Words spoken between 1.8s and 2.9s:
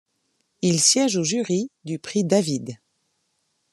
du prix David.